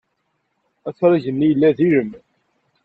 Afrag-nni 0.89 1.45
yella 1.49 1.69
d 1.77 1.79
ilem. 1.87 2.11